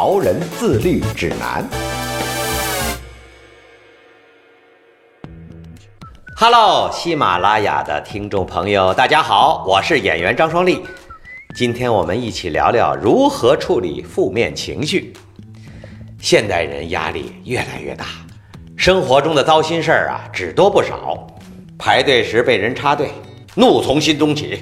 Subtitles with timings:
[0.00, 1.68] 潮人自律指南》。
[6.36, 10.84] Hello，喜马拉雅的听众朋友，大家好，我是演员张双立。
[11.56, 15.12] 今天我们一起聊聊如何处理负面情绪。
[16.20, 18.06] 现代人压力越来越大，
[18.76, 21.26] 生活中的糟心事儿啊只多不少。
[21.76, 23.10] 排队时被人插队，
[23.56, 24.58] 怒从心中起；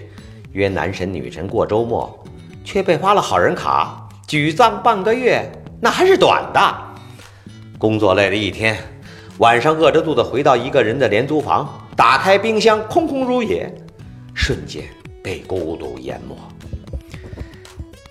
[0.52, 2.24] 约男神女神过周末，
[2.64, 5.48] 却被发了好人卡，沮丧半个月，
[5.80, 6.60] 那还是短的。
[7.78, 8.76] 工作累了一天，
[9.38, 13.73] 晚上饿着肚子回到一个人的廉租房，打开冰箱，空空如也，
[14.34, 14.82] 瞬间
[15.23, 16.36] 被孤独淹没。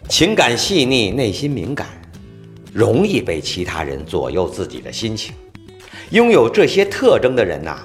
[0.07, 1.87] 情感细腻，内心敏感。
[2.71, 5.33] 容易被其他人左右自己的心情，
[6.11, 7.77] 拥有这些特征的人呐，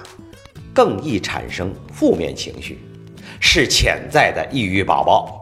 [0.73, 2.79] 更易产生负面情绪，
[3.39, 5.40] 是潜在的抑郁宝宝。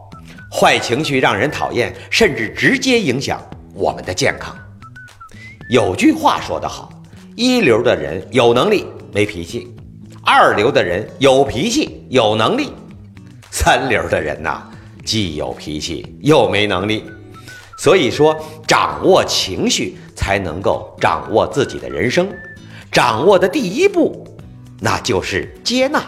[0.52, 3.40] 坏情绪让人讨厌，甚至直接影响
[3.72, 4.54] 我们的健康。
[5.70, 6.90] 有句话说得好：
[7.36, 9.72] 一流的人有能力没脾气，
[10.24, 12.72] 二流的人有脾气有能力，
[13.52, 14.62] 三流的人呐，
[15.04, 17.04] 既有脾气又没能力。
[17.78, 22.28] 所以说，掌握情绪才能够掌握自己的人生。
[22.90, 24.26] 掌握的第一步，
[24.80, 26.04] 那就是接纳。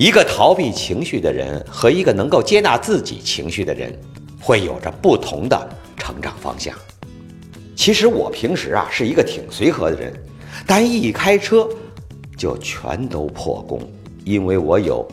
[0.00, 3.94] 一个逃避情绪的人和一个能够接纳自己情绪的人，
[4.40, 6.74] 会有着不同的成长方向。
[7.76, 10.10] 其实我平时啊是一个挺随和的人，
[10.66, 11.68] 但一开车
[12.34, 13.78] 就全都破功，
[14.24, 15.06] 因为我有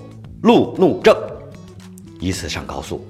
[0.43, 1.13] 路怒症。
[2.21, 3.05] 一次上高速，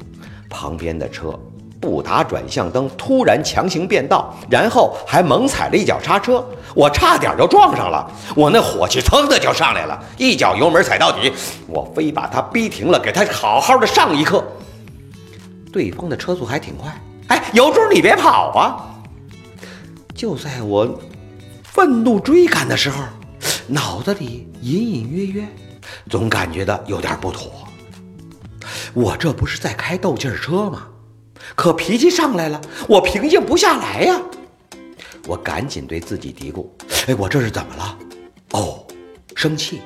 [0.50, 1.40] 旁边的车。
[1.88, 8.12] 不打转向灯，突然强行变道，然后还猛踩了一脚刹车，我差点就撞上了。
[8.36, 11.32] 我那火气噌的就上来了，一脚油门踩到底，
[11.66, 14.44] 我非把他逼停了，给他好好的上一课。
[15.72, 16.94] 对方的车速还挺快，
[17.30, 18.84] 哎，有种你别跑啊！
[20.14, 21.00] 就在我
[21.64, 23.02] 愤怒追赶的时候，
[23.66, 25.48] 脑子里隐隐约约
[26.10, 27.50] 总感觉到有点不妥。
[28.94, 30.88] 我这不是在开斗气车吗？
[31.56, 34.22] 可脾气上来了，我平静不下来呀！
[35.28, 36.68] 我赶紧对自己嘀咕
[37.08, 37.98] ：“哎，我这是怎么了？
[38.52, 38.86] 哦，
[39.36, 39.82] 生气？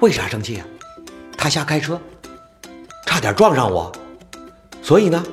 [0.00, 0.66] 为啥生气啊？
[1.38, 2.00] 他瞎开车，
[3.06, 3.90] 差点撞上我，
[4.82, 5.24] 所以呢，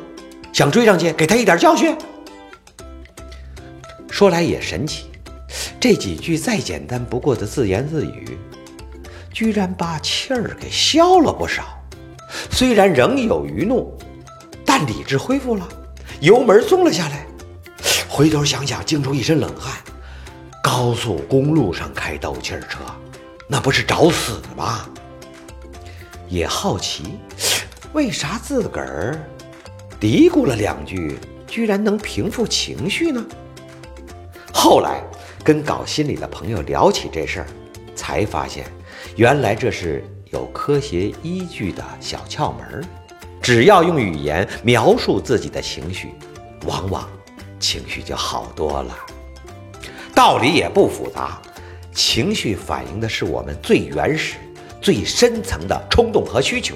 [0.53, 1.95] 想追上去给他一点教训。”
[4.09, 5.07] 说来也神奇，
[5.79, 8.37] 这几句再简单不过的自言自语，
[9.33, 11.63] 居然把气儿给消了不少。
[12.51, 13.97] 虽然仍有余怒。
[14.85, 15.67] 理智恢复了，
[16.19, 17.25] 油门松了下来。
[18.07, 19.73] 回头想想，惊出一身冷汗。
[20.63, 22.79] 高速公路上开斗气儿车，
[23.47, 24.87] 那不是找死吗？
[26.27, 27.17] 也好奇，
[27.93, 29.19] 为啥自个儿
[29.99, 33.25] 嘀咕了两句，居然能平复情绪呢？
[34.53, 35.03] 后来
[35.43, 37.47] 跟搞心理的朋友聊起这事儿，
[37.95, 38.65] 才发现，
[39.15, 42.83] 原来这是有科学依据的小窍门儿。
[43.41, 46.13] 只要用语言描述自己的情绪，
[46.65, 47.09] 往往
[47.59, 48.95] 情绪就好多了。
[50.13, 51.41] 道理也不复杂，
[51.93, 54.35] 情绪反映的是我们最原始、
[54.79, 56.75] 最深层的冲动和需求，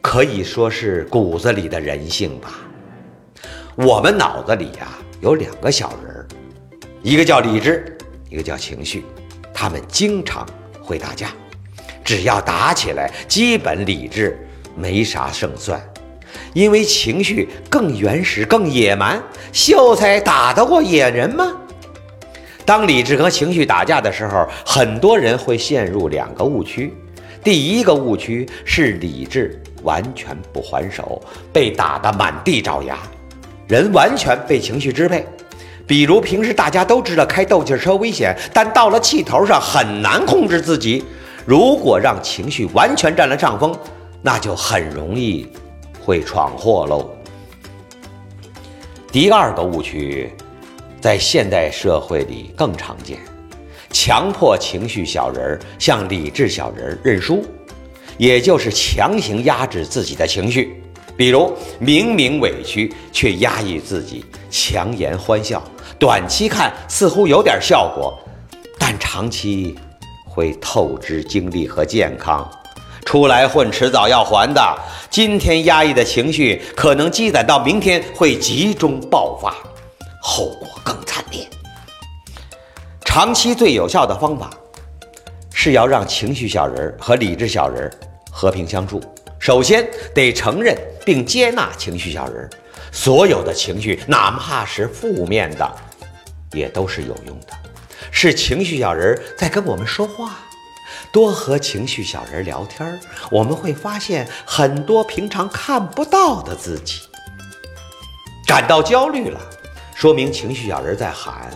[0.00, 2.58] 可以说是骨子里的人性吧。
[3.76, 4.88] 我们脑子里呀
[5.20, 6.26] 有两个小人儿，
[7.02, 7.96] 一个叫理智，
[8.28, 9.04] 一个叫情绪，
[9.54, 10.46] 他们经常
[10.82, 11.28] 会打架。
[12.04, 14.48] 只要打起来，基本理智。
[14.74, 15.80] 没啥胜算，
[16.54, 19.22] 因为情绪更原始、更野蛮。
[19.52, 21.52] 秀才打得过野人吗？
[22.64, 26.94] 当理智和情绪打架的时候，很多人会陷入两个误区。
[27.42, 31.20] 第一个误区是理智完全不还手，
[31.52, 32.96] 被打得满地找牙，
[33.66, 35.26] 人完全被情绪支配。
[35.84, 41.04] 比如平时大家都知道开斗气车危险，但到了气头上很难控制自己。
[41.44, 43.76] 如果让情绪完全占了上风，
[44.22, 45.46] 那就很容易
[46.00, 47.10] 会闯祸喽。
[49.10, 50.32] 第二个误区，
[51.00, 53.18] 在现代社会里更常见，
[53.90, 57.44] 强迫情绪小人儿向理智小人儿认输，
[58.16, 60.82] 也就是强行压制自己的情绪。
[61.14, 65.62] 比如明明委屈却压抑自己，强颜欢笑，
[65.98, 68.18] 短期看似乎有点效果，
[68.78, 69.76] 但长期
[70.24, 72.50] 会透支精力和健康。
[73.04, 74.78] 出来混，迟早要还的。
[75.10, 79.54] 今天压抑的情绪，可能积攒到明天会集中爆发，
[80.22, 81.46] 后果更惨烈。
[83.04, 84.48] 长期最有效的方法，
[85.52, 87.90] 是要让情绪小人和理智小人
[88.30, 89.02] 和平相处。
[89.38, 92.48] 首先得承认并接纳情绪小人，
[92.90, 95.70] 所有的情绪，哪怕是负面的，
[96.52, 97.48] 也都是有用的，
[98.10, 100.38] 是情绪小人在跟我们说话。
[101.10, 103.00] 多和情绪小人聊天，
[103.30, 107.00] 我们会发现很多平常看不到的自己。
[108.46, 109.40] 感到焦虑了，
[109.94, 111.50] 说明情绪小人在喊：“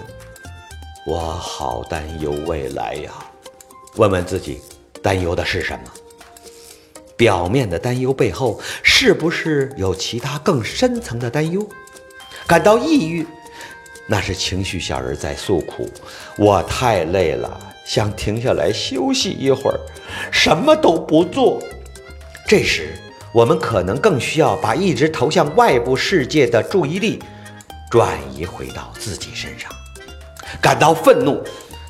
[1.07, 3.13] 我好担忧未来呀！”
[3.97, 4.61] 问问自己，
[5.03, 5.85] 担忧的是什么？
[7.17, 11.67] 表面的担忧背后，是不是有其他更深层的担忧？
[12.47, 13.27] 感到抑郁，
[14.07, 15.91] 那是情绪小人在诉苦
[16.37, 19.79] ：“我太累了。”想停下来休息一会儿，
[20.33, 21.62] 什么都不做。
[22.47, 22.99] 这时，
[23.33, 27.23] 我们可能更需要把一直投向外部世界的注意力
[27.91, 29.71] 转移回到自己身上。
[30.61, 31.43] 感到愤怒，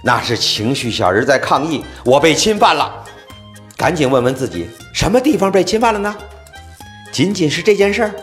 [0.05, 3.05] 那是情绪小人在抗议，我被侵犯了。
[3.77, 6.15] 赶紧问问自己，什么地方被侵犯了呢？
[7.13, 8.15] 仅仅是这件事儿，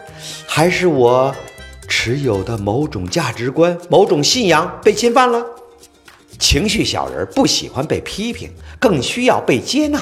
[0.45, 1.33] 还是我
[1.87, 5.43] 持有的某种价值观、某种信仰被侵犯了？
[6.43, 10.01] 情绪小人不喜欢被批评，更需要被接纳，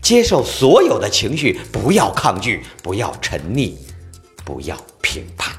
[0.00, 3.74] 接受所有的情绪，不要抗拒，不要沉溺，
[4.44, 5.52] 不要评判。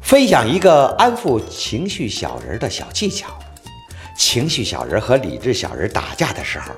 [0.00, 3.38] 分享一个安抚情绪小人的小技巧：
[4.16, 6.72] 情绪小人和理智小人打架的时候，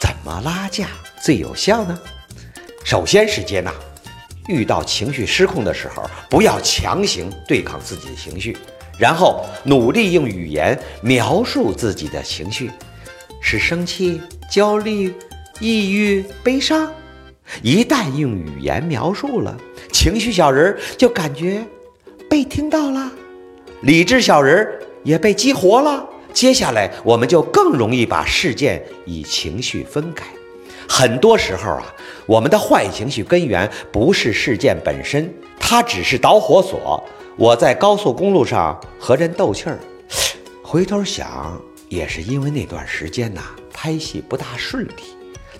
[0.00, 0.88] 怎么拉架
[1.20, 2.00] 最有效呢？
[2.82, 3.70] 首先是接纳，
[4.48, 8.56] 遇到情绪失控的时候，不要强行对抗自己的情绪。
[8.98, 12.70] 然后努力用语言描述自己的情绪，
[13.42, 14.20] 是生气、
[14.50, 15.12] 焦虑、
[15.60, 16.90] 抑郁、悲伤。
[17.62, 19.56] 一旦用语言描述了，
[19.92, 21.62] 情绪小人就感觉
[22.28, 23.12] 被听到了，
[23.82, 24.66] 理智小人
[25.04, 26.08] 也被激活了。
[26.32, 30.26] 接下来，我们就更容易把事件与情绪分开。
[30.98, 31.94] 很多时候啊，
[32.24, 37.04] 我们的坏情绪根源不是事件本身，它只是导火索。
[37.36, 39.78] 我在高速公路上和人斗气儿，
[40.62, 41.60] 回头想，
[41.90, 43.42] 也是因为那段时间呐，
[43.74, 45.02] 拍戏不大顺利，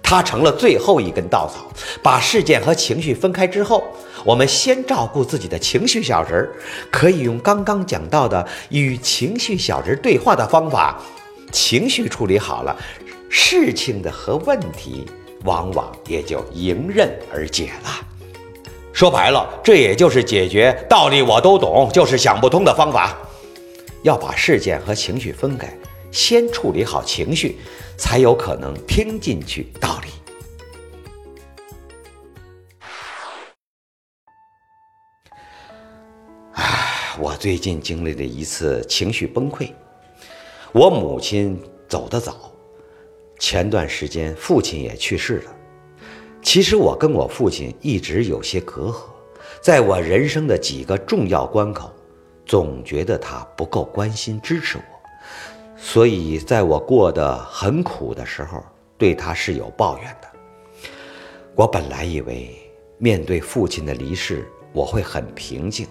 [0.02, 1.70] 它成了最后一根稻草。
[2.02, 3.84] 把事件和情绪分开之后，
[4.24, 6.50] 我们先照顾自己的情绪小人儿，
[6.90, 10.98] 可以用刚刚讲到的与情绪小人对话的方法，
[11.52, 12.74] 情绪处理好了，
[13.28, 15.04] 事情的和问题
[15.46, 18.06] 往往也就迎刃而解了。
[18.92, 23.16] 说白了，这也就是解决道理我都懂，就是想不通的方法。
[24.02, 25.72] 要把事件和情绪分开，
[26.10, 27.58] 先处理好情绪，
[27.96, 30.08] 才有可能听进去道理。
[36.52, 39.70] 唉，我最近经历了一次情绪崩溃。
[40.72, 42.50] 我母亲走得早，
[43.38, 45.56] 前段时间父亲也去世了。
[46.42, 49.02] 其实我跟我父亲一直有些隔阂，
[49.60, 51.92] 在我人生的几个重要关口，
[52.44, 54.82] 总觉得他不够关心支持我，
[55.76, 58.64] 所以在我过得很苦的时候，
[58.96, 60.28] 对他是有抱怨的。
[61.56, 62.54] 我本来以为
[62.98, 65.86] 面对父亲的离世，我会很平静，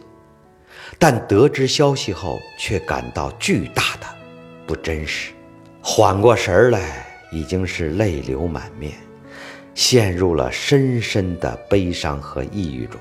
[0.98, 4.08] 但得知消息后，却感到巨大的
[4.66, 5.34] 不真实。
[5.82, 8.94] 缓过神儿来，已经是泪流满面。
[9.74, 12.98] 陷入了深深的悲伤和抑郁中，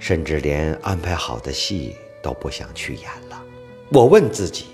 [0.00, 3.40] 甚至连安排好的戏都不想去演了。
[3.92, 4.64] 我问自己，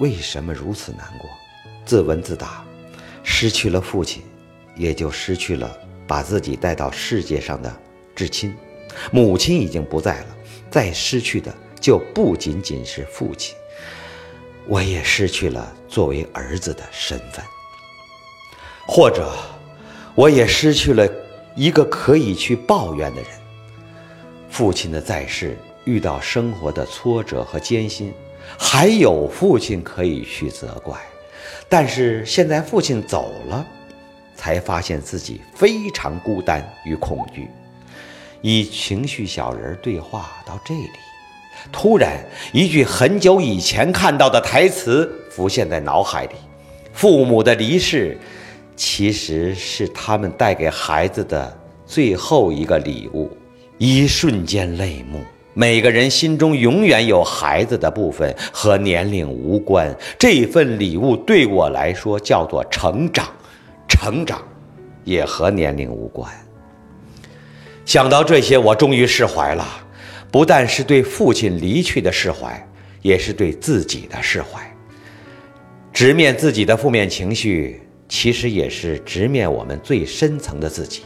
[0.00, 1.28] 为什么如此难过？
[1.84, 2.64] 自问自答：
[3.22, 4.22] 失去了父亲，
[4.74, 7.70] 也就失去了把自己带到世界上的
[8.16, 8.56] 至亲。
[9.12, 10.36] 母亲已经不在了，
[10.70, 13.54] 再失去的就不仅仅是父亲，
[14.66, 17.44] 我也失去了作为儿子的身份，
[18.86, 19.32] 或者。
[20.16, 21.04] 我也失去了
[21.56, 23.30] 一个可以去抱怨的人。
[24.48, 28.14] 父亲的在世，遇到生活的挫折和艰辛，
[28.56, 30.96] 还有父亲可以去责怪。
[31.68, 33.66] 但是现在父亲走了，
[34.36, 37.50] 才发现自己非常孤单与恐惧。
[38.40, 40.90] 以情绪小人对话到这里，
[41.72, 42.18] 突然
[42.52, 46.34] 一句很久以前看到的台词浮现在脑海里：
[46.92, 48.18] 父母的离世。
[48.76, 51.56] 其实是他们带给孩子的
[51.86, 53.30] 最后一个礼物，
[53.78, 55.20] 一瞬间泪目。
[55.52, 59.96] 每个人心中永远有孩子的部分，和年龄无关。
[60.18, 63.28] 这份礼物对我来说叫做成长，
[63.88, 64.42] 成长
[65.04, 66.28] 也和年龄无关。
[67.84, 69.64] 想到这些，我终于释怀了，
[70.34, 72.60] 不但是对父亲离去的释怀，
[73.02, 74.60] 也是对自己的释怀。
[75.92, 81.02] 直面自己的负面情绪，其实也是直面我们最深层的自己。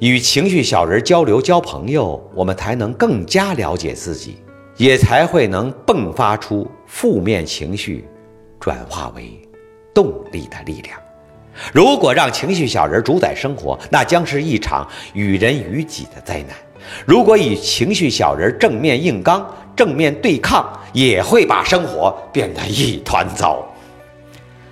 [0.00, 4.38] 与情绪小人交流、交朋友，我们才能更加了解自己，
[4.78, 8.06] 也才会能迸发出负面情绪，
[8.58, 9.38] 转化为
[9.92, 10.98] 动力的力量。
[11.74, 16.56] 如果让情绪小人主宰生活，那将是一场与人与己的灾难。
[17.06, 19.46] 如果与情绪小人正面硬刚、
[19.76, 23.66] 正面对抗，也会把生活变得一团糟。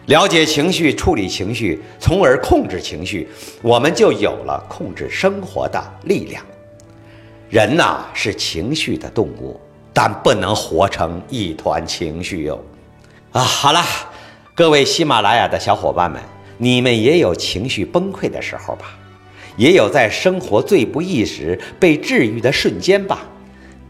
[0.07, 3.29] 了解情绪，处理情绪，从而控制情绪，
[3.63, 6.45] 我们就有了控制生活的力量。
[7.49, 9.61] 人呐是情绪的动物，
[9.93, 12.61] 但不能活成一团情绪哟。
[13.33, 13.81] 啊，好了，
[14.55, 16.21] 各位喜马拉雅的小伙伴们，
[16.59, 18.97] 你们也有情绪崩溃的时候吧？
[19.61, 23.29] 也有在生活最不易时被治愈的瞬间吧？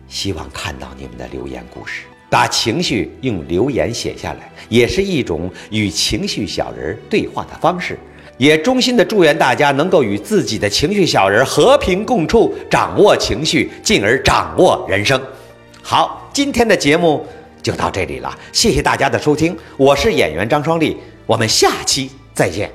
[0.08, 2.02] 希望看到你们的留言故事。
[2.28, 7.96] 把情绪用留言写下来，也是一种与情绪小人对话的方式。
[8.36, 15.20] 也衷心的祝愿大家能够与自己的情绪小人和平共处，掌握情绪，进而掌握人生。
[15.80, 17.24] 好，今天的节目
[17.62, 20.96] 就到这里了，谢谢大家的收听，我是演员张双立，
[21.26, 22.68] 我们下期再见。